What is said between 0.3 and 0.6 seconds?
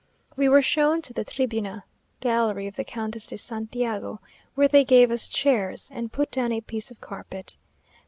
We